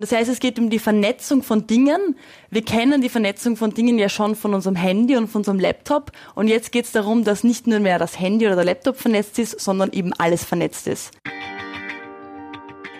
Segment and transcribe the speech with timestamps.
[0.00, 2.16] Das heißt, es geht um die Vernetzung von Dingen.
[2.50, 6.12] Wir kennen die Vernetzung von Dingen ja schon von unserem Handy und von unserem Laptop.
[6.36, 9.40] Und jetzt geht es darum, dass nicht nur mehr das Handy oder der Laptop vernetzt
[9.40, 11.10] ist, sondern eben alles vernetzt ist.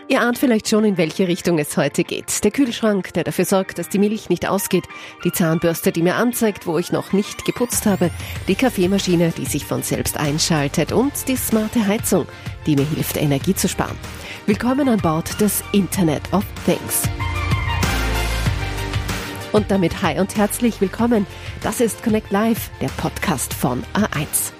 [0.08, 2.42] Ihr ahnt vielleicht schon, in welche Richtung es heute geht.
[2.42, 4.85] Der Kühlschrank, der dafür sorgt, dass die Milch nicht ausgeht,
[5.23, 8.11] die Zahnbürste, die mir anzeigt, wo ich noch nicht geputzt habe,
[8.49, 12.27] die Kaffeemaschine, die sich von selbst einschaltet und die smarte Heizung,
[12.67, 13.99] die mir hilft, Energie zu sparen.
[14.49, 17.03] Willkommen an Bord des Internet of Things.
[19.52, 21.27] Und damit hi und herzlich willkommen.
[21.62, 24.53] Das ist Connect Live, der Podcast von A1.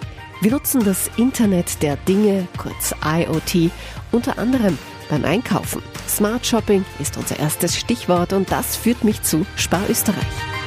[0.43, 3.71] Wir nutzen das Internet der Dinge, kurz IoT,
[4.13, 4.77] unter anderem
[5.09, 5.81] beim Einkaufen.
[6.07, 10.58] Smart Shopping ist unser erstes Stichwort und das führt mich zu Spar Österreich.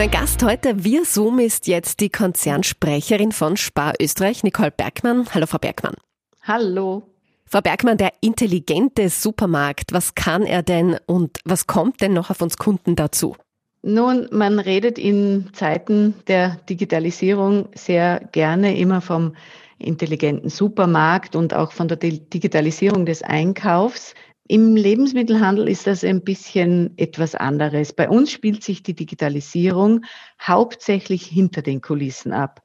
[0.00, 5.26] Mein Gast heute via Zoom ist jetzt die Konzernsprecherin von Spar Österreich, Nicole Bergmann.
[5.34, 5.92] Hallo, Frau Bergmann.
[6.40, 7.02] Hallo.
[7.44, 12.40] Frau Bergmann, der intelligente Supermarkt, was kann er denn und was kommt denn noch auf
[12.40, 13.36] uns Kunden dazu?
[13.82, 19.36] Nun, man redet in Zeiten der Digitalisierung sehr gerne immer vom
[19.76, 24.14] intelligenten Supermarkt und auch von der Digitalisierung des Einkaufs.
[24.50, 27.92] Im Lebensmittelhandel ist das ein bisschen etwas anderes.
[27.92, 30.04] Bei uns spielt sich die Digitalisierung
[30.42, 32.60] hauptsächlich hinter den Kulissen ab.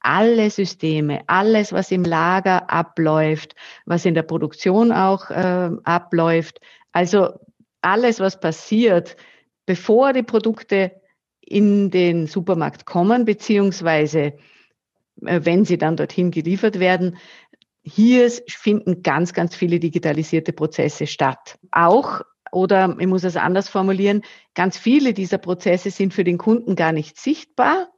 [0.00, 3.54] Alle Systeme, alles, was im Lager abläuft,
[3.86, 6.58] was in der Produktion auch äh, abläuft,
[6.90, 7.28] also
[7.82, 9.16] alles, was passiert,
[9.64, 10.90] bevor die Produkte
[11.40, 14.32] in den Supermarkt kommen, beziehungsweise
[15.24, 17.16] äh, wenn sie dann dorthin geliefert werden,
[17.88, 21.58] hier finden ganz, ganz viele digitalisierte Prozesse statt.
[21.70, 22.22] Auch,
[22.52, 24.22] oder ich muss es anders formulieren,
[24.54, 27.88] ganz viele dieser Prozesse sind für den Kunden gar nicht sichtbar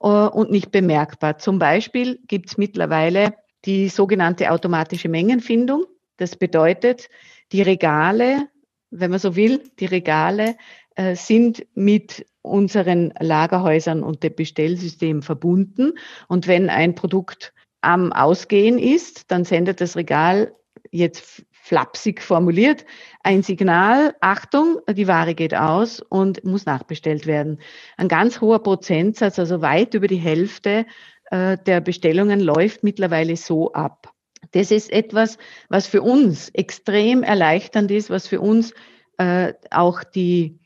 [0.00, 1.38] äh, und nicht bemerkbar.
[1.38, 5.84] Zum Beispiel gibt es mittlerweile die sogenannte automatische Mengenfindung.
[6.16, 7.08] Das bedeutet,
[7.52, 8.48] die Regale,
[8.90, 10.56] wenn man so will, die Regale
[10.94, 15.92] äh, sind mit unseren Lagerhäusern und dem Bestellsystem verbunden.
[16.28, 20.54] Und wenn ein Produkt am Ausgehen ist, dann sendet das Regal
[20.90, 22.84] jetzt flapsig formuliert
[23.28, 27.60] ein Signal, Achtung, die Ware geht aus und muss nachbestellt werden.
[27.98, 30.86] Ein ganz hoher Prozentsatz, also weit über die Hälfte
[31.30, 34.14] äh, der Bestellungen läuft mittlerweile so ab.
[34.52, 35.36] Das ist etwas,
[35.68, 38.72] was für uns extrem erleichternd ist, was für uns
[39.18, 40.58] äh, auch die,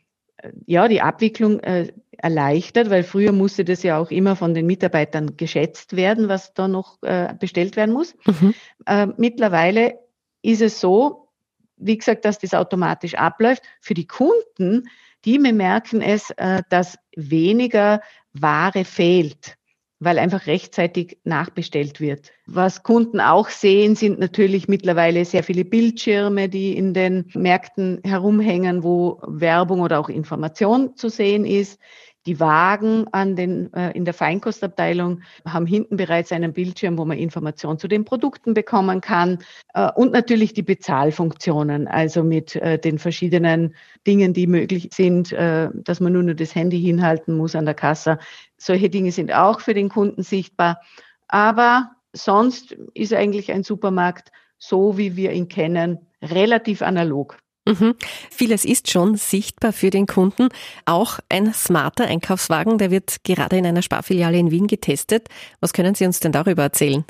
[0.67, 5.37] ja, die Abwicklung äh, erleichtert, weil früher musste das ja auch immer von den Mitarbeitern
[5.37, 8.15] geschätzt werden, was da noch äh, bestellt werden muss.
[8.25, 8.55] Mhm.
[8.87, 9.99] Äh, mittlerweile
[10.41, 11.29] ist es so,
[11.77, 13.63] wie gesagt, dass das automatisch abläuft.
[13.81, 14.89] Für die Kunden,
[15.25, 18.01] die merken es, äh, dass weniger
[18.33, 19.57] Ware fehlt
[20.05, 22.33] weil einfach rechtzeitig nachbestellt wird.
[22.47, 28.83] Was Kunden auch sehen, sind natürlich mittlerweile sehr viele Bildschirme, die in den Märkten herumhängen,
[28.83, 31.79] wo Werbung oder auch Information zu sehen ist.
[32.27, 37.19] Die Wagen an den, äh, in der Feinkostabteilung haben hinten bereits einen Bildschirm, wo man
[37.19, 39.39] Informationen zu den Produkten bekommen kann.
[39.75, 43.75] Äh, und natürlich die Bezahlfunktionen, also mit äh, den verschiedenen
[44.07, 47.75] Dingen, die möglich sind, äh, dass man nur, nur das Handy hinhalten muss an der
[47.75, 48.19] Kasse.
[48.57, 50.81] Solche Dinge sind auch für den Kunden sichtbar.
[51.27, 57.42] Aber sonst ist eigentlich ein Supermarkt so, wie wir ihn kennen, relativ analog.
[57.65, 57.95] Mhm.
[58.31, 60.49] Vieles ist schon sichtbar für den Kunden.
[60.85, 65.29] Auch ein smarter Einkaufswagen, der wird gerade in einer Sparfiliale in Wien getestet.
[65.61, 67.05] Was können Sie uns denn darüber erzählen?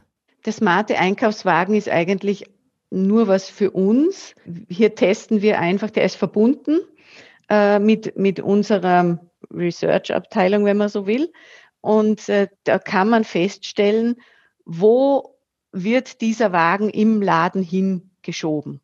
[0.45, 2.45] Der smarte Einkaufswagen ist eigentlich
[2.91, 4.35] nur was für uns.
[4.69, 6.81] Hier testen wir einfach, der ist verbunden
[7.49, 9.19] äh, mit, mit unserer
[9.51, 11.33] Research-Abteilung, wenn man so will.
[11.81, 14.17] Und äh, da kann man feststellen,
[14.67, 15.37] wo
[15.73, 18.81] wird dieser Wagen im Laden hingeschoben.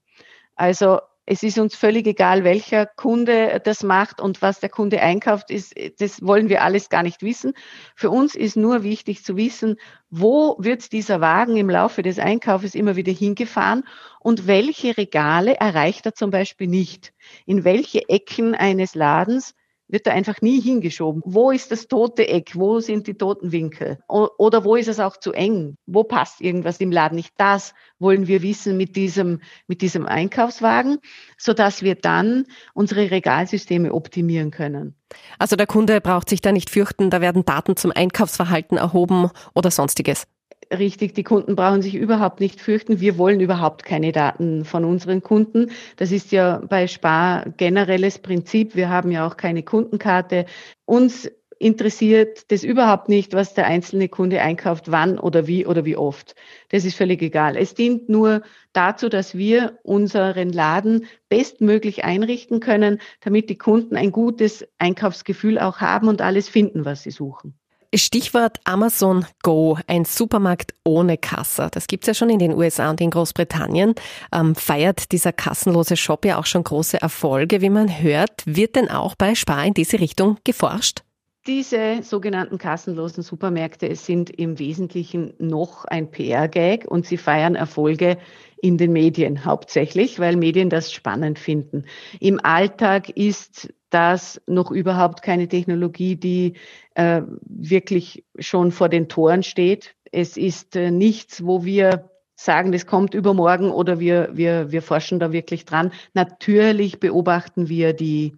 [0.56, 1.00] Also
[1.30, 5.74] es ist uns völlig egal, welcher Kunde das macht und was der Kunde einkauft, ist,
[5.98, 7.52] das wollen wir alles gar nicht wissen.
[7.94, 9.76] Für uns ist nur wichtig zu wissen,
[10.08, 13.84] wo wird dieser Wagen im Laufe des Einkaufes immer wieder hingefahren
[14.20, 17.12] und welche Regale erreicht er zum Beispiel nicht.
[17.44, 19.54] In welche Ecken eines Ladens
[19.88, 21.22] wird da einfach nie hingeschoben.
[21.24, 22.52] Wo ist das tote Eck?
[22.54, 23.98] Wo sind die toten Winkel?
[24.08, 25.76] Oder wo ist es auch zu eng?
[25.86, 27.32] Wo passt irgendwas im Laden nicht?
[27.38, 30.98] Das wollen wir wissen mit diesem, mit diesem Einkaufswagen,
[31.36, 32.44] sodass wir dann
[32.74, 34.94] unsere Regalsysteme optimieren können.
[35.38, 39.70] Also der Kunde braucht sich da nicht fürchten, da werden Daten zum Einkaufsverhalten erhoben oder
[39.70, 40.26] sonstiges
[40.72, 43.00] richtig, die Kunden brauchen sich überhaupt nicht fürchten.
[43.00, 45.70] Wir wollen überhaupt keine Daten von unseren Kunden.
[45.96, 48.74] Das ist ja bei Spar generelles Prinzip.
[48.74, 50.46] Wir haben ja auch keine Kundenkarte.
[50.84, 55.96] Uns interessiert das überhaupt nicht, was der einzelne Kunde einkauft, wann oder wie oder wie
[55.96, 56.34] oft.
[56.68, 57.56] Das ist völlig egal.
[57.56, 58.42] Es dient nur
[58.72, 65.78] dazu, dass wir unseren Laden bestmöglich einrichten können, damit die Kunden ein gutes Einkaufsgefühl auch
[65.78, 67.58] haben und alles finden, was sie suchen.
[67.94, 71.68] Stichwort Amazon Go, ein Supermarkt ohne Kasse.
[71.72, 73.94] Das gibt's ja schon in den USA und in Großbritannien.
[74.30, 78.42] Ähm, feiert dieser kassenlose Shop ja auch schon große Erfolge, wie man hört.
[78.44, 81.02] Wird denn auch bei Spar in diese Richtung geforscht?
[81.46, 88.18] Diese sogenannten kassenlosen Supermärkte sind im Wesentlichen noch ein PR-Gag und sie feiern Erfolge
[88.60, 91.84] in den Medien hauptsächlich, weil Medien das spannend finden.
[92.20, 96.54] Im Alltag ist das noch überhaupt keine Technologie, die
[96.94, 99.94] äh, wirklich schon vor den Toren steht.
[100.12, 105.18] Es ist äh, nichts, wo wir sagen, das kommt übermorgen oder wir, wir, wir forschen
[105.18, 105.92] da wirklich dran.
[106.14, 108.36] Natürlich beobachten wir die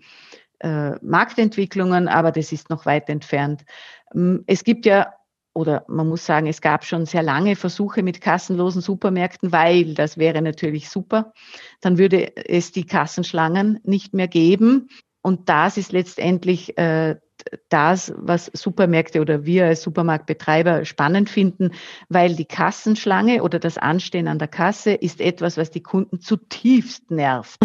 [0.61, 3.65] äh, Marktentwicklungen, aber das ist noch weit entfernt.
[4.47, 5.13] Es gibt ja
[5.53, 10.17] oder man muss sagen, es gab schon sehr lange Versuche mit kassenlosen Supermärkten, weil das
[10.17, 11.33] wäre natürlich super.
[11.81, 14.89] Dann würde es die Kassenschlangen nicht mehr geben.
[15.23, 17.17] Und das ist letztendlich äh,
[17.69, 21.73] das, was Supermärkte oder wir als Supermarktbetreiber spannend finden,
[22.09, 27.11] weil die Kassenschlange oder das Anstehen an der Kasse ist etwas, was die Kunden zutiefst
[27.11, 27.59] nervt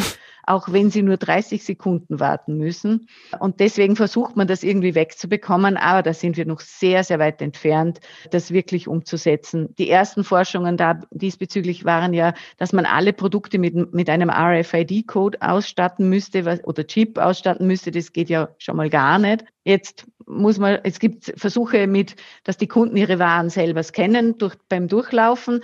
[0.47, 3.07] auch wenn sie nur 30 Sekunden warten müssen.
[3.39, 7.41] Und deswegen versucht man das irgendwie wegzubekommen, aber da sind wir noch sehr, sehr weit
[7.41, 7.99] entfernt,
[8.31, 9.73] das wirklich umzusetzen.
[9.77, 15.41] Die ersten Forschungen da diesbezüglich waren ja, dass man alle Produkte mit, mit einem RFID-Code
[15.41, 17.91] ausstatten müsste oder Chip ausstatten müsste.
[17.91, 19.45] Das geht ja schon mal gar nicht.
[19.63, 24.55] Jetzt muss man, es gibt Versuche mit, dass die Kunden ihre Waren selber scannen durch,
[24.69, 25.61] beim Durchlaufen.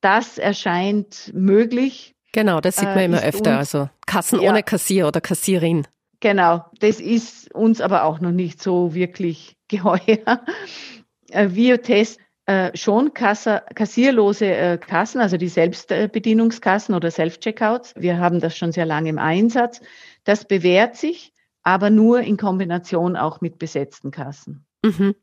[0.00, 2.15] Das erscheint möglich.
[2.36, 3.56] Genau, das sieht man äh, immer öfter.
[3.56, 4.50] Also Kassen ja.
[4.50, 5.86] ohne Kassier oder Kassierin.
[6.20, 10.44] Genau, das ist uns aber auch noch nicht so wirklich geheuer.
[11.30, 17.94] Äh, wir testen äh, schon Kassa, kassierlose äh, Kassen, also die Selbstbedienungskassen oder Self-Checkouts.
[17.96, 19.80] Wir haben das schon sehr lange im Einsatz.
[20.24, 21.32] Das bewährt sich,
[21.62, 24.66] aber nur in Kombination auch mit besetzten Kassen.
[24.84, 25.14] Mhm.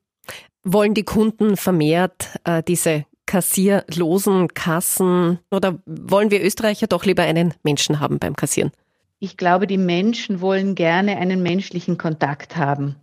[0.63, 7.55] Wollen die Kunden vermehrt äh, diese kassierlosen Kassen oder wollen wir Österreicher doch lieber einen
[7.63, 8.71] Menschen haben beim Kassieren?
[9.17, 12.95] Ich glaube, die Menschen wollen gerne einen menschlichen Kontakt haben.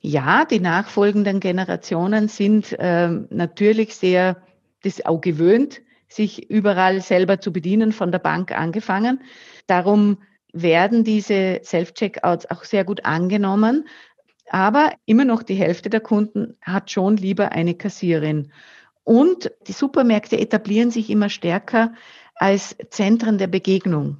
[0.00, 4.38] Ja, die nachfolgenden Generationen sind äh, natürlich sehr
[4.84, 9.20] das auch gewöhnt, sich überall selber zu bedienen, von der Bank angefangen.
[9.66, 10.16] Darum
[10.54, 13.86] werden diese Self-Checkouts auch sehr gut angenommen.
[14.48, 18.50] Aber immer noch die Hälfte der Kunden hat schon lieber eine Kassierin.
[19.04, 21.92] Und die Supermärkte etablieren sich immer stärker
[22.34, 24.18] als Zentren der Begegnung,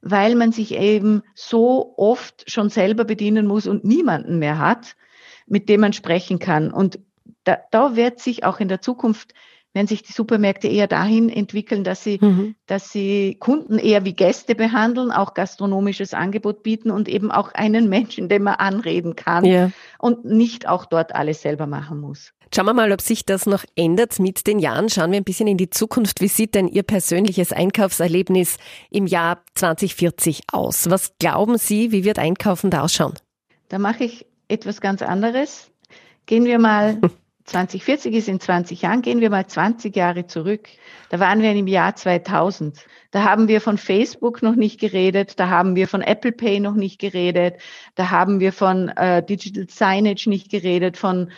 [0.00, 4.96] weil man sich eben so oft schon selber bedienen muss und niemanden mehr hat,
[5.46, 6.72] mit dem man sprechen kann.
[6.72, 6.98] Und
[7.44, 9.34] da, da wird sich auch in der Zukunft
[9.74, 12.54] werden sich die Supermärkte eher dahin entwickeln, dass sie, mhm.
[12.66, 17.88] dass sie Kunden eher wie Gäste behandeln, auch gastronomisches Angebot bieten und eben auch einen
[17.88, 19.70] Menschen, den man anreden kann ja.
[19.98, 22.32] und nicht auch dort alles selber machen muss.
[22.54, 24.88] Schauen wir mal, ob sich das noch ändert mit den Jahren.
[24.88, 26.20] Schauen wir ein bisschen in die Zukunft.
[26.20, 28.58] Wie sieht denn Ihr persönliches Einkaufserlebnis
[28.90, 30.88] im Jahr 2040 aus?
[30.88, 33.14] Was glauben Sie, wie wird Einkaufen da ausschauen?
[33.68, 35.72] Da mache ich etwas ganz anderes.
[36.26, 37.00] Gehen wir mal
[37.44, 40.68] 2040 ist in 20 Jahren, gehen wir mal 20 Jahre zurück.
[41.10, 42.86] Da waren wir im Jahr 2000.
[43.10, 46.74] Da haben wir von Facebook noch nicht geredet, da haben wir von Apple Pay noch
[46.74, 47.56] nicht geredet,
[47.94, 51.30] da haben wir von äh, Digital Signage nicht geredet, von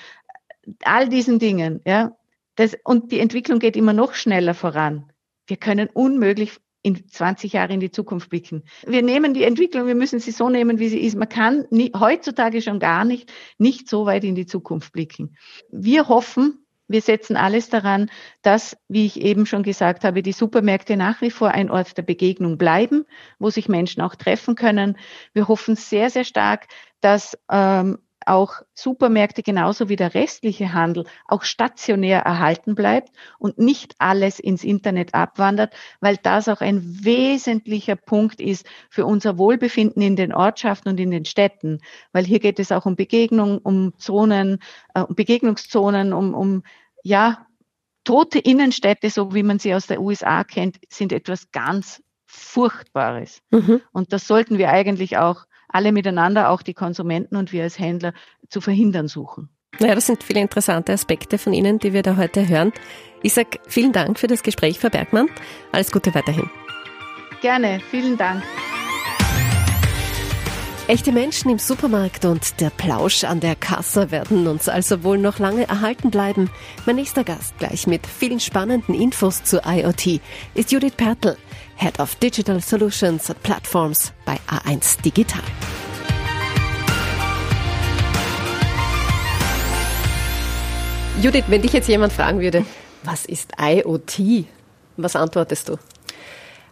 [0.85, 1.81] all diesen Dingen.
[1.85, 2.17] Ja,
[2.55, 5.13] das, und die Entwicklung geht immer noch schneller voran.
[5.47, 8.63] Wir können unmöglich in 20 Jahre in die Zukunft blicken.
[8.87, 11.17] Wir nehmen die Entwicklung, wir müssen sie so nehmen, wie sie ist.
[11.17, 15.37] Man kann nie, heutzutage schon gar nicht, nicht so weit in die Zukunft blicken.
[15.69, 18.09] Wir hoffen, wir setzen alles daran,
[18.43, 22.05] dass, wie ich eben schon gesagt habe, die Supermärkte nach wie vor ein Ort der
[22.05, 23.05] Begegnung bleiben,
[23.41, 24.97] wo sich Menschen auch treffen können.
[25.33, 26.69] Wir hoffen sehr, sehr stark,
[27.01, 33.95] dass ähm, auch Supermärkte genauso wie der restliche Handel auch stationär erhalten bleibt und nicht
[33.99, 40.17] alles ins Internet abwandert, weil das auch ein wesentlicher Punkt ist für unser Wohlbefinden in
[40.17, 41.81] den Ortschaften und in den Städten,
[42.13, 44.59] weil hier geht es auch um Begegnung, um Zonen,
[44.95, 46.63] äh, um Begegnungszonen, um, um
[47.03, 47.47] ja,
[48.05, 53.43] tote Innenstädte, so wie man sie aus der USA kennt, sind etwas ganz Furchtbares.
[53.51, 53.81] Mhm.
[53.93, 58.13] Und das sollten wir eigentlich auch alle miteinander, auch die Konsumenten und wir als Händler,
[58.49, 59.49] zu verhindern suchen.
[59.79, 62.73] Ja, das sind viele interessante Aspekte von Ihnen, die wir da heute hören.
[63.23, 65.29] Ich sage vielen Dank für das Gespräch, Frau Bergmann.
[65.73, 66.49] Alles Gute weiterhin.
[67.43, 68.43] Gerne, vielen Dank.
[70.89, 75.41] Echte Menschen im Supermarkt und der Plausch an der Kasse werden uns also wohl noch
[75.41, 76.49] lange erhalten bleiben.
[76.87, 80.21] Mein nächster Gast gleich mit vielen spannenden Infos zu IoT
[80.55, 81.37] ist Judith Pertl,
[81.77, 85.43] Head of Digital Solutions and Platforms bei A1 Digital.
[91.23, 92.65] Judith, wenn dich jetzt jemand fragen würde,
[93.03, 94.47] was ist IoT?
[94.97, 95.77] Was antwortest du?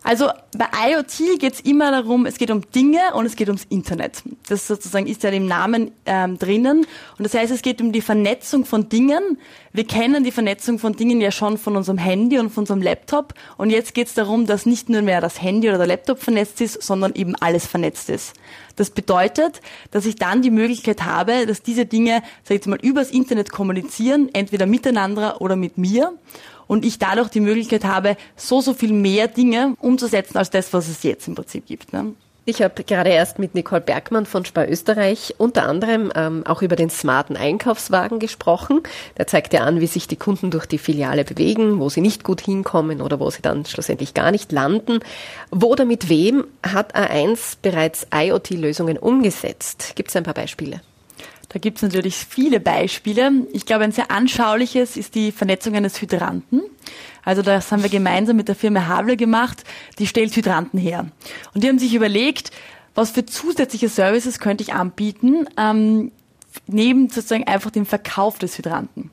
[0.04, 3.64] Also bei IoT geht es immer darum, es geht um Dinge und es geht ums
[3.70, 4.22] Internet.
[4.48, 6.86] Das sozusagen ist ja im Namen ähm, drinnen.
[7.16, 9.38] Und das heißt, es geht um die Vernetzung von Dingen.
[9.72, 13.32] Wir kennen die Vernetzung von Dingen ja schon von unserem Handy und von unserem Laptop.
[13.56, 16.60] Und jetzt geht es darum, dass nicht nur mehr das Handy oder der Laptop vernetzt
[16.60, 18.34] ist, sondern eben alles vernetzt ist.
[18.76, 22.78] Das bedeutet, dass ich dann die Möglichkeit habe, dass diese Dinge, sag ich jetzt mal,
[22.82, 26.12] übers Internet kommunizieren, entweder miteinander oder mit mir
[26.66, 30.88] und ich dadurch die Möglichkeit habe, so, so viel mehr Dinge umzusetzen als das, was
[30.88, 31.92] es jetzt im Prinzip gibt.
[31.92, 32.14] Ne?
[32.46, 36.76] Ich habe gerade erst mit Nicole Bergmann von Spar Österreich unter anderem ähm, auch über
[36.76, 38.82] den smarten Einkaufswagen gesprochen.
[39.16, 42.22] Der zeigt ja an, wie sich die Kunden durch die Filiale bewegen, wo sie nicht
[42.22, 45.00] gut hinkommen oder wo sie dann schlussendlich gar nicht landen.
[45.50, 49.92] Wo oder mit wem hat A1 bereits IoT-Lösungen umgesetzt?
[49.94, 50.82] Gibt es ein paar Beispiele?
[51.54, 53.30] Da gibt es natürlich viele Beispiele.
[53.52, 56.62] Ich glaube, ein sehr anschauliches ist die Vernetzung eines Hydranten.
[57.22, 59.62] Also das haben wir gemeinsam mit der Firma Havle gemacht.
[60.00, 61.06] Die stellt Hydranten her.
[61.54, 62.50] Und die haben sich überlegt,
[62.96, 66.10] was für zusätzliche Services könnte ich anbieten, ähm,
[66.66, 69.12] neben sozusagen einfach dem Verkauf des Hydranten.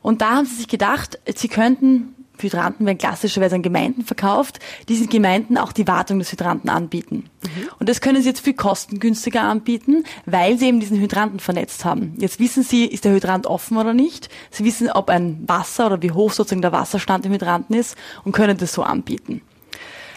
[0.00, 5.08] Und da haben sie sich gedacht, sie könnten Hydranten werden klassischerweise an Gemeinden verkauft, diesen
[5.08, 7.24] Gemeinden auch die Wartung des Hydranten anbieten.
[7.42, 7.68] Mhm.
[7.78, 12.14] Und das können sie jetzt viel kostengünstiger anbieten, weil sie eben diesen Hydranten vernetzt haben.
[12.18, 14.28] Jetzt wissen sie, ist der Hydrant offen oder nicht.
[14.50, 18.32] Sie wissen, ob ein Wasser oder wie hoch sozusagen der Wasserstand im Hydranten ist und
[18.32, 19.42] können das so anbieten.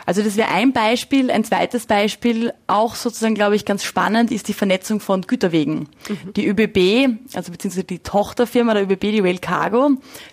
[0.06, 1.32] Also das wäre ein Beispiel.
[1.32, 5.90] Ein zweites Beispiel, auch sozusagen, glaube ich, ganz spannend, ist die Vernetzung von Güterwegen.
[6.08, 6.34] Mhm.
[6.36, 9.92] Die ÖBB, also beziehungsweise die Tochterfirma der ÖBB, die Rail Cargo,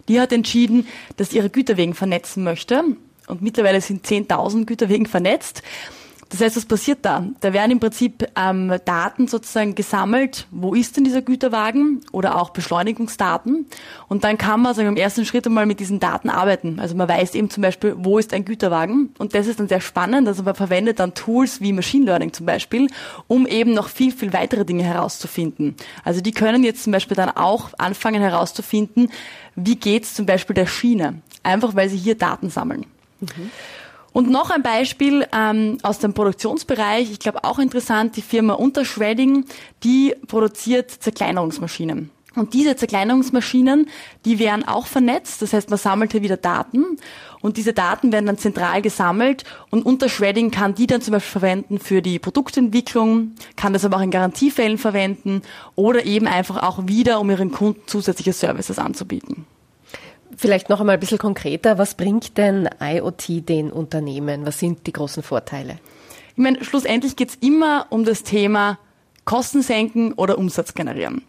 [0.08, 2.82] die hat entschieden, dass ihre Güterwegen vernetzen möchte.
[3.26, 5.62] Und mittlerweile sind 10.000 Güterwegen vernetzt.
[6.30, 7.26] Das heißt, was passiert da?
[7.40, 12.50] Da werden im Prinzip ähm, Daten sozusagen gesammelt, wo ist denn dieser Güterwagen oder auch
[12.50, 13.66] Beschleunigungsdaten.
[14.08, 16.80] Und dann kann man sagen, im ersten Schritt einmal mit diesen Daten arbeiten.
[16.80, 19.14] Also man weiß eben zum Beispiel, wo ist ein Güterwagen.
[19.18, 20.28] Und das ist dann sehr spannend.
[20.28, 22.88] Also man verwendet dann Tools wie Machine Learning zum Beispiel,
[23.26, 25.76] um eben noch viel, viel weitere Dinge herauszufinden.
[26.04, 29.10] Also die können jetzt zum Beispiel dann auch anfangen herauszufinden,
[29.56, 31.22] wie geht's zum Beispiel der Schiene.
[31.42, 32.84] Einfach weil sie hier Daten sammeln.
[33.20, 33.50] Mhm.
[34.18, 39.44] Und noch ein Beispiel ähm, aus dem Produktionsbereich, ich glaube auch interessant, die Firma Unterschwedding,
[39.84, 42.10] die produziert Zerkleinerungsmaschinen.
[42.34, 43.88] Und diese Zerkleinerungsmaschinen,
[44.24, 46.98] die werden auch vernetzt, das heißt, man sammelt hier wieder Daten
[47.42, 51.78] und diese Daten werden dann zentral gesammelt und Untershredding kann die dann zum Beispiel verwenden
[51.78, 55.42] für die Produktentwicklung, kann das aber auch in Garantiefällen verwenden
[55.76, 59.46] oder eben einfach auch wieder, um ihren Kunden zusätzliche Services anzubieten.
[60.40, 64.46] Vielleicht noch einmal ein bisschen konkreter, was bringt denn IoT den Unternehmen?
[64.46, 65.80] Was sind die großen Vorteile?
[66.30, 68.78] Ich meine, schlussendlich geht es immer um das Thema
[69.24, 71.22] Kosten senken oder Umsatz generieren.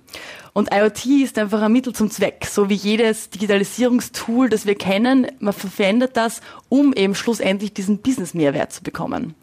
[0.53, 5.27] Und IoT ist einfach ein Mittel zum Zweck, so wie jedes Digitalisierungstool, das wir kennen.
[5.39, 9.35] Man verwendet das, um eben schlussendlich diesen Business-Mehrwert zu bekommen.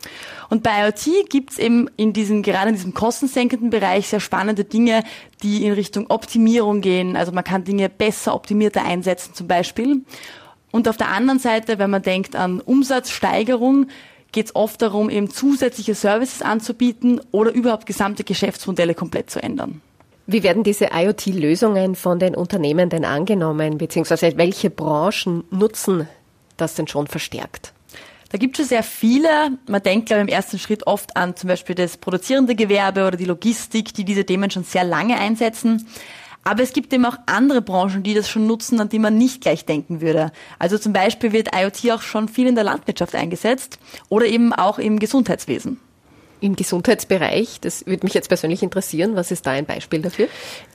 [0.49, 4.65] Und bei IoT gibt es eben in diesem, gerade in diesem kostensenkenden Bereich sehr spannende
[4.65, 5.05] Dinge,
[5.43, 7.17] die in Richtung Optimierung gehen.
[7.17, 10.03] Also man kann Dinge besser, optimierter einsetzen zum Beispiel.
[10.73, 13.87] Und auf der anderen Seite, wenn man denkt an Umsatzsteigerung,
[14.33, 19.81] geht es oft darum, eben zusätzliche Services anzubieten oder überhaupt gesamte Geschäftsmodelle komplett zu ändern.
[20.29, 26.09] Wie werden diese IoT-Lösungen von den Unternehmen denn angenommen, beziehungsweise welche Branchen nutzen
[26.57, 27.73] das denn schon verstärkt?
[28.31, 29.29] Da gibt es sehr viele.
[29.69, 33.17] Man denkt, glaube ich, im ersten Schritt oft an zum Beispiel das produzierende Gewerbe oder
[33.17, 35.87] die Logistik, die diese Themen schon sehr lange einsetzen.
[36.43, 39.43] Aber es gibt eben auch andere Branchen, die das schon nutzen, an die man nicht
[39.43, 40.33] gleich denken würde.
[40.59, 43.79] Also zum Beispiel wird IoT auch schon viel in der Landwirtschaft eingesetzt
[44.09, 45.81] oder eben auch im Gesundheitswesen.
[46.47, 50.29] Im Gesundheitsbereich, das würde mich jetzt persönlich interessieren, was ist da ein Beispiel dafür?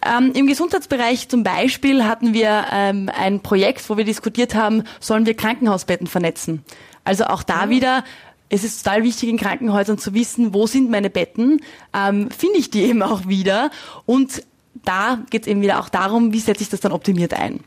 [0.05, 5.25] Ähm, Im Gesundheitsbereich zum Beispiel hatten wir ähm, ein Projekt, wo wir diskutiert haben, sollen
[5.25, 6.65] wir Krankenhausbetten vernetzen?
[7.05, 7.69] Also auch da ja.
[7.69, 8.03] wieder,
[8.49, 11.61] es ist total wichtig in Krankenhäusern zu wissen, wo sind meine Betten,
[11.95, 13.71] ähm, finde ich die eben auch wieder
[14.05, 14.43] und
[14.83, 17.61] da geht es eben wieder auch darum, wie setze ich das dann optimiert ein.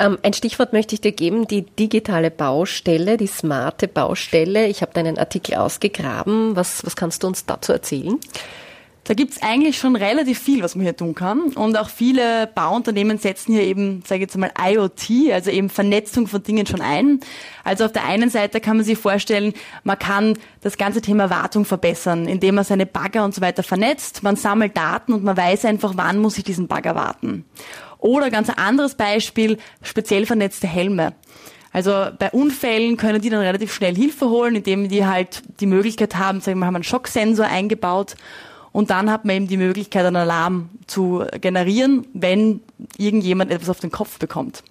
[0.00, 4.66] Ähm, ein Stichwort möchte ich dir geben, die digitale Baustelle, die smarte Baustelle.
[4.66, 6.56] Ich habe deinen Artikel ausgegraben.
[6.56, 8.18] Was, was kannst du uns dazu erzählen?
[9.04, 11.52] Da gibt's eigentlich schon relativ viel, was man hier tun kann.
[11.54, 16.28] Und auch viele Bauunternehmen setzen hier eben, sage ich jetzt mal, IoT, also eben Vernetzung
[16.28, 17.20] von Dingen schon ein.
[17.62, 19.52] Also auf der einen Seite kann man sich vorstellen,
[19.84, 24.22] man kann das ganze Thema Wartung verbessern, indem man seine Bagger und so weiter vernetzt.
[24.22, 27.44] Man sammelt Daten und man weiß einfach, wann muss ich diesen Bagger warten.
[28.00, 31.12] Oder ganz ein anderes Beispiel, speziell vernetzte Helme.
[31.72, 36.16] Also bei Unfällen können die dann relativ schnell Hilfe holen, indem die halt die Möglichkeit
[36.16, 38.16] haben, sagen wir, haben einen Schocksensor eingebaut
[38.72, 42.60] und dann hat man eben die Möglichkeit, einen Alarm zu generieren, wenn
[42.96, 44.62] irgendjemand etwas auf den Kopf bekommt.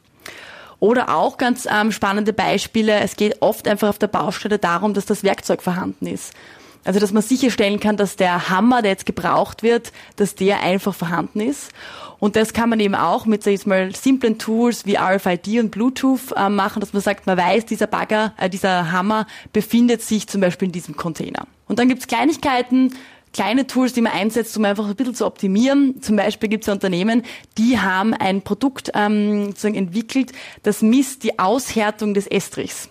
[0.80, 3.00] Oder auch ganz ähm, spannende Beispiele.
[3.00, 6.34] Es geht oft einfach auf der Baustelle darum, dass das Werkzeug vorhanden ist.
[6.86, 10.96] Also, dass man sicherstellen kann, dass der Hammer, der jetzt gebraucht wird, dass der einfach
[10.96, 11.72] vorhanden ist.
[12.20, 15.72] Und das kann man eben auch mit, sag ich mal, simplen Tools wie RFID und
[15.72, 20.28] Bluetooth äh, machen, dass man sagt, man weiß, dieser Bagger, äh, dieser Hammer befindet sich
[20.28, 21.48] zum Beispiel in diesem Container.
[21.68, 22.94] Und dann gibt's Kleinigkeiten,
[23.34, 26.02] kleine Tools, die man einsetzt, um einfach ein bisschen zu optimieren.
[26.02, 27.24] Zum Beispiel gibt es ja Unternehmen,
[27.58, 30.32] die haben ein Produkt ähm, sozusagen entwickelt,
[30.64, 32.90] das misst die Aushärtung des Estrichs.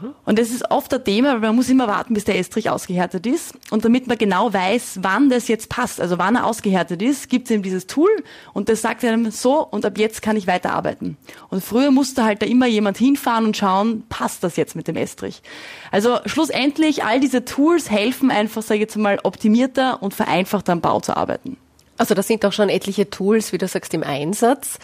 [0.00, 0.14] Mhm.
[0.24, 3.26] Und das ist oft ein Thema, weil man muss immer warten, bis der Estrich ausgehärtet
[3.26, 3.54] ist.
[3.70, 7.46] Und damit man genau weiß, wann das jetzt passt, also wann er ausgehärtet ist, gibt
[7.46, 8.10] es eben dieses Tool
[8.52, 11.16] und das sagt einem so und ab jetzt kann ich weiterarbeiten.
[11.48, 14.96] Und früher musste halt da immer jemand hinfahren und schauen, passt das jetzt mit dem
[14.96, 15.42] Estrich.
[15.90, 20.80] Also schlussendlich, all diese Tools helfen einfach, sage ich jetzt mal, optimierter und vereinfachter am
[20.80, 21.56] Bau zu arbeiten.
[21.98, 24.78] Also das sind auch schon etliche Tools, wie du sagst, im Einsatz.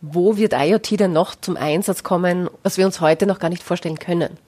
[0.00, 3.62] Wo wird IoT denn noch zum Einsatz kommen, was wir uns heute noch gar nicht
[3.62, 4.38] vorstellen können?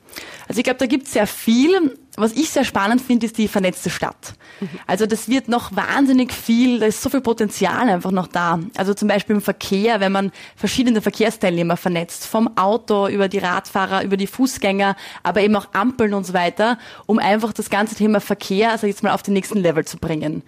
[0.49, 1.97] Also ich glaube, da gibt es sehr viel.
[2.17, 4.35] Was ich sehr spannend finde, ist die vernetzte Stadt.
[4.61, 4.69] Mhm.
[4.87, 8.59] Also das wird noch wahnsinnig viel, da ist so viel Potenzial einfach noch da.
[8.77, 14.03] Also zum Beispiel im Verkehr, wenn man verschiedene Verkehrsteilnehmer vernetzt, vom Auto über die Radfahrer,
[14.03, 18.21] über die Fußgänger, aber eben auch Ampeln und so weiter, um einfach das ganze Thema
[18.21, 20.43] Verkehr, also jetzt mal auf den nächsten Level zu bringen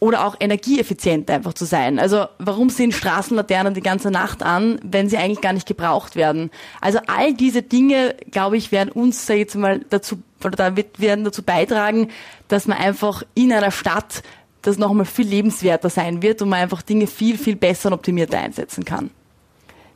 [0.00, 1.98] oder auch energieeffizient einfach zu sein.
[1.98, 6.50] Also warum sind Straßenlaternen die ganze Nacht an, wenn sie eigentlich gar nicht gebraucht werden?
[6.80, 11.24] Also all diese Dinge, glaube ich, werden uns ich jetzt mal dazu oder da werden
[11.24, 12.08] dazu beitragen,
[12.46, 14.22] dass man einfach in einer Stadt
[14.62, 18.38] das nochmal viel lebenswerter sein wird und man einfach Dinge viel, viel besser und optimierter
[18.38, 19.10] einsetzen kann.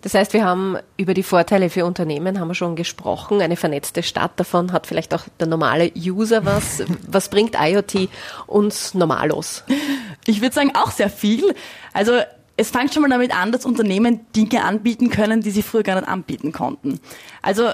[0.02, 3.40] Das heißt, wir haben über die Vorteile für Unternehmen haben wir schon gesprochen.
[3.40, 6.82] Eine vernetzte Stadt davon hat vielleicht auch der normale User was.
[7.08, 8.08] was bringt IoT
[8.46, 9.64] uns normalos?
[10.26, 11.54] Ich würde sagen auch sehr viel.
[11.92, 12.20] Also
[12.56, 15.94] es fängt schon mal damit an, dass Unternehmen Dinge anbieten können, die sie früher gar
[15.94, 17.00] nicht anbieten konnten.
[17.40, 17.70] Also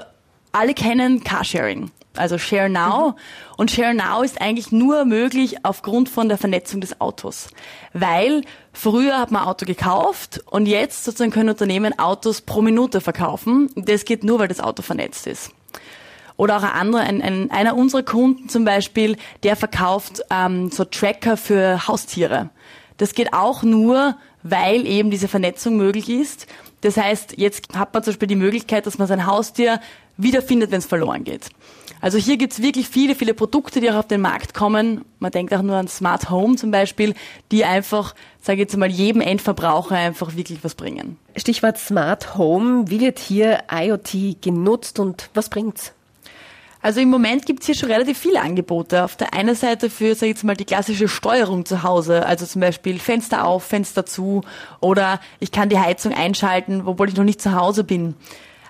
[0.51, 3.09] alle kennen Carsharing also Share Now.
[3.09, 3.13] Mhm.
[3.57, 7.49] Und Share Now ist eigentlich nur möglich aufgrund von der Vernetzung des Autos.
[7.93, 8.43] Weil
[8.73, 13.69] früher hat man ein Auto gekauft und jetzt sozusagen können Unternehmen Autos pro Minute verkaufen.
[13.75, 15.51] Das geht nur, weil das Auto vernetzt ist.
[16.37, 20.85] Oder auch ein anderer, ein, ein, einer unserer Kunden zum Beispiel, der verkauft ähm, so
[20.85, 22.49] Tracker für Haustiere.
[22.95, 26.47] Das geht auch nur, weil eben diese Vernetzung möglich ist.
[26.81, 29.81] Das heißt, jetzt hat man zum Beispiel die Möglichkeit, dass man sein Haustier
[30.19, 31.49] wiederfindet, wenn es verloren geht.
[32.01, 35.03] Also hier gibt's wirklich viele, viele Produkte, die auch auf den Markt kommen.
[35.19, 37.13] Man denkt auch nur an Smart Home zum Beispiel,
[37.51, 41.17] die einfach, sage ich jetzt mal, jedem Endverbraucher einfach wirklich was bringen.
[41.35, 42.85] Stichwort Smart Home.
[42.87, 45.93] Wie wird hier IoT genutzt und was bringt's?
[46.81, 49.03] Also im Moment gibt's hier schon relativ viele Angebote.
[49.03, 52.45] Auf der einen Seite für, sag ich jetzt mal, die klassische Steuerung zu Hause, also
[52.45, 54.43] zum Beispiel Fenster auf, Fenster zu
[54.79, 58.15] oder ich kann die Heizung einschalten, obwohl ich noch nicht zu Hause bin.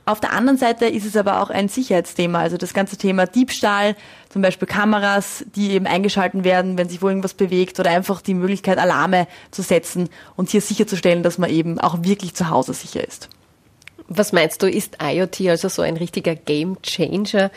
[0.09, 3.95] Auf der anderen Seite ist es aber auch ein Sicherheitsthema, also das ganze Thema Diebstahl,
[4.29, 8.33] zum Beispiel Kameras, die eben eingeschalten werden, wenn sich wo irgendwas bewegt oder einfach die
[8.33, 13.07] Möglichkeit, Alarme zu setzen und hier sicherzustellen, dass man eben auch wirklich zu Hause sicher
[13.07, 13.29] ist.
[14.07, 17.51] Was meinst du, ist IoT also so ein richtiger Game Changer,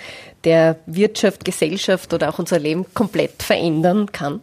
[0.45, 4.41] der Wirtschaft, Gesellschaft oder auch unser Leben komplett verändern kann?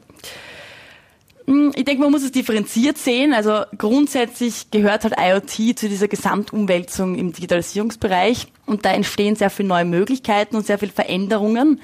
[1.49, 3.33] Hm, ich denke, man muss es differenziert sehen.
[3.33, 9.69] Also grundsätzlich gehört halt IoT zu dieser Gesamtumwälzung im Digitalisierungsbereich und da entstehen sehr viele
[9.69, 11.81] neue Möglichkeiten und sehr viele Veränderungen.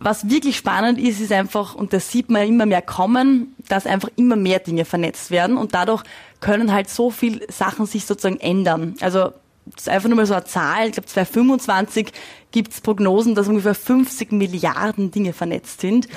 [0.00, 4.10] Was wirklich spannend ist, ist einfach, und das sieht man immer mehr kommen, dass einfach
[4.16, 6.02] immer mehr Dinge vernetzt werden und dadurch
[6.40, 8.96] können halt so viel Sachen sich sozusagen ändern.
[9.00, 9.32] Also
[9.64, 12.12] das ist einfach nur mal so eine Zahl, ich glaube 2025
[12.50, 16.08] gibt es Prognosen, dass ungefähr 50 Milliarden Dinge vernetzt sind.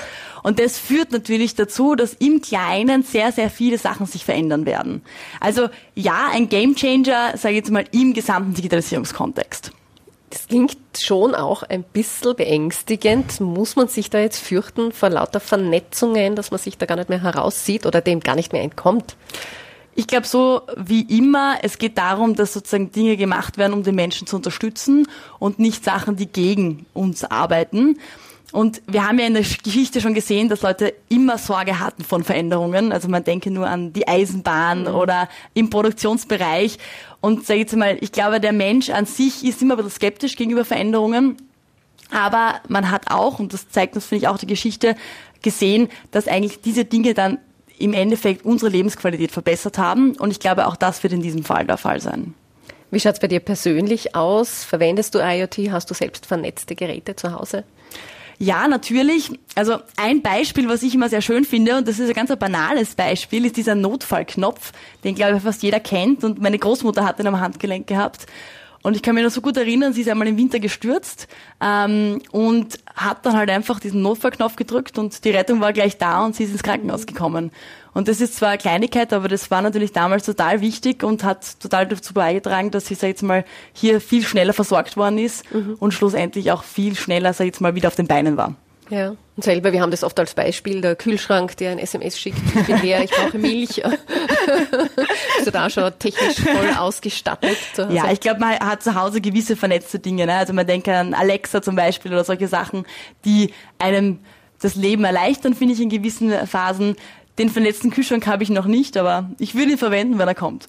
[0.43, 5.01] Und das führt natürlich dazu, dass im Kleinen sehr, sehr viele Sachen sich verändern werden.
[5.39, 9.71] Also ja, ein Gamechanger, sage ich jetzt mal, im gesamten Digitalisierungskontext.
[10.29, 13.41] Das klingt schon auch ein bisschen beängstigend.
[13.41, 17.09] Muss man sich da jetzt fürchten vor lauter Vernetzungen, dass man sich da gar nicht
[17.09, 19.17] mehr heraussieht oder dem gar nicht mehr entkommt?
[19.95, 23.95] Ich glaube, so wie immer, es geht darum, dass sozusagen Dinge gemacht werden, um den
[23.95, 25.07] Menschen zu unterstützen
[25.39, 27.97] und nicht Sachen, die gegen uns arbeiten.
[28.51, 32.23] Und wir haben ja in der Geschichte schon gesehen, dass Leute immer Sorge hatten von
[32.23, 32.91] Veränderungen.
[32.91, 34.95] Also man denke nur an die Eisenbahn mhm.
[34.95, 36.77] oder im Produktionsbereich.
[37.21, 40.35] Und sage jetzt mal, ich glaube, der Mensch an sich ist immer ein bisschen skeptisch
[40.35, 41.37] gegenüber Veränderungen.
[42.11, 44.95] Aber man hat auch, und das zeigt uns, finde ich, auch die Geschichte,
[45.41, 47.39] gesehen, dass eigentlich diese Dinge dann
[47.81, 50.15] im Endeffekt unsere Lebensqualität verbessert haben.
[50.17, 52.33] Und ich glaube, auch das wird in diesem Fall der Fall sein.
[52.91, 54.63] Wie schaut es bei dir persönlich aus?
[54.63, 55.71] Verwendest du IoT?
[55.71, 57.63] Hast du selbst vernetzte Geräte zu Hause?
[58.37, 59.29] Ja, natürlich.
[59.55, 62.95] Also ein Beispiel, was ich immer sehr schön finde, und das ist ein ganz banales
[62.95, 64.71] Beispiel, ist dieser Notfallknopf,
[65.03, 68.25] den glaube ich fast jeder kennt und meine Großmutter hat den am Handgelenk gehabt.
[68.83, 71.27] Und ich kann mich noch so gut erinnern, sie ist einmal im Winter gestürzt
[71.61, 76.25] ähm, und hat dann halt einfach diesen Notfallknopf gedrückt und die Rettung war gleich da
[76.25, 77.51] und sie ist ins Krankenhaus gekommen.
[77.93, 81.59] Und das ist zwar eine Kleinigkeit, aber das war natürlich damals total wichtig und hat
[81.59, 85.51] total dazu beigetragen, dass sie, sag ich jetzt mal, hier viel schneller versorgt worden ist
[85.53, 85.75] mhm.
[85.77, 88.55] und schlussendlich auch viel schneller, sag ich jetzt mal, wieder auf den Beinen war.
[88.91, 92.37] Ja, und selber, wir haben das oft als Beispiel, der Kühlschrank, der ein SMS schickt,
[92.53, 93.81] ich bin leer, ich brauche Milch.
[95.45, 97.57] Du da schon technisch voll ausgestattet?
[97.89, 100.25] Ja, ich glaube, man hat zu Hause gewisse vernetzte Dinge.
[100.25, 100.35] Ne?
[100.35, 102.85] Also man denkt an Alexa zum Beispiel oder solche Sachen,
[103.23, 104.19] die einem
[104.61, 106.97] das Leben erleichtern, finde ich, in gewissen Phasen.
[107.39, 110.67] Den vernetzten Kühlschrank habe ich noch nicht, aber ich würde ihn verwenden, wenn er kommt.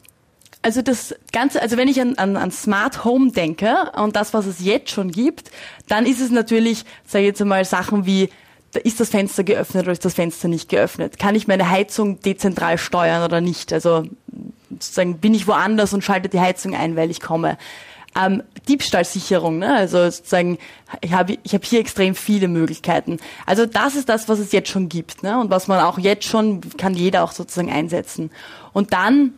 [0.62, 4.46] Also das Ganze, also wenn ich an, an, an Smart Home denke und das, was
[4.46, 5.51] es jetzt schon gibt,
[5.88, 8.29] dann ist es natürlich, sage ich jetzt einmal, Sachen wie,
[8.85, 11.18] ist das Fenster geöffnet oder ist das Fenster nicht geöffnet?
[11.18, 13.72] Kann ich meine Heizung dezentral steuern oder nicht?
[13.72, 14.05] Also
[14.70, 17.59] sozusagen bin ich woanders und schalte die Heizung ein, weil ich komme.
[18.14, 19.75] Ähm, Diebstahlsicherung, ne?
[19.75, 20.59] also sozusagen,
[21.01, 23.18] ich habe ich hab hier extrem viele Möglichkeiten.
[23.46, 25.40] Also das ist das, was es jetzt schon gibt ne?
[25.40, 28.31] und was man auch jetzt schon, kann jeder auch sozusagen einsetzen.
[28.75, 29.33] Und dann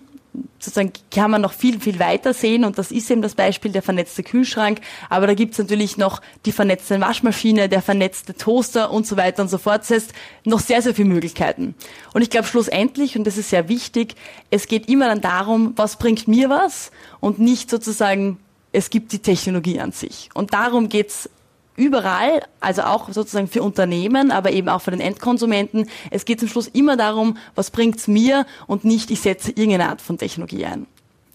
[0.58, 3.82] sozusagen kann man noch viel, viel weiter sehen und das ist eben das Beispiel der
[3.82, 9.16] vernetzte Kühlschrank, aber da gibt's natürlich noch die vernetzte Waschmaschine, der vernetzte Toaster und so
[9.16, 9.82] weiter und so fort.
[9.82, 10.12] Das heißt,
[10.44, 11.74] noch sehr, sehr viele Möglichkeiten.
[12.12, 14.14] Und ich glaube schlussendlich, und das ist sehr wichtig,
[14.50, 18.38] es geht immer dann darum, was bringt mir was und nicht sozusagen,
[18.72, 20.30] es gibt die Technologie an sich.
[20.34, 21.28] Und darum geht's
[21.76, 25.88] überall, also auch sozusagen für Unternehmen, aber eben auch für den Endkonsumenten.
[26.10, 30.00] Es geht zum Schluss immer darum, was bringt's mir und nicht, ich setze irgendeine Art
[30.00, 30.86] von Technologie ein.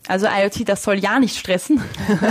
[0.08, 1.84] Also IoT, das soll ja nicht stressen.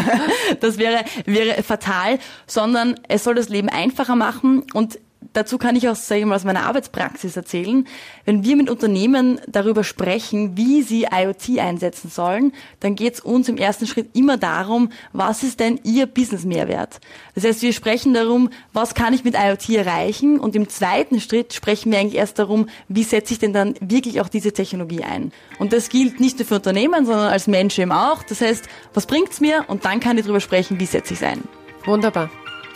[0.61, 4.99] das wäre, wäre fatal, sondern es soll das Leben einfacher machen und
[5.33, 7.87] dazu kann ich auch sagen, aus meiner Arbeitspraxis erzählen.
[8.25, 13.49] Wenn wir mit Unternehmen darüber sprechen, wie sie IoT einsetzen sollen, dann geht es uns
[13.49, 17.01] im ersten Schritt immer darum, was ist denn ihr Business-Mehrwert?
[17.35, 20.41] Das heißt, wir sprechen darum, was kann ich mit IoT erreichen?
[20.41, 24.21] Und im zweiten Schritt sprechen wir eigentlich erst darum, wie setze ich denn dann wirklich
[24.21, 25.33] auch diese Technologie ein?
[25.59, 28.23] Und das gilt nicht nur für Unternehmen, sondern als Mensch eben auch.
[28.23, 29.65] Das heißt, was bringt's mir?
[29.69, 31.43] Und dann kann ich darüber sprechen, wie setze ich es ein.
[31.85, 32.31] Wunderbar.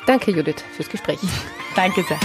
[0.07, 1.19] Danke, Judith, fürs Gespräch.
[1.77, 2.19] Danke sehr.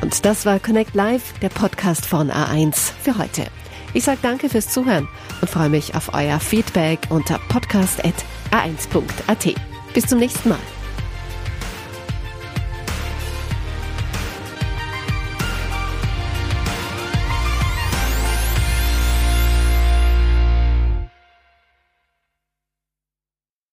[0.00, 3.46] Und das war Connect Live, der Podcast von A1 für heute.
[3.94, 5.06] Ich sage danke fürs Zuhören
[5.40, 9.54] und freue mich auf euer Feedback unter podcast.a1.at.
[9.92, 10.58] Bis zum nächsten Mal.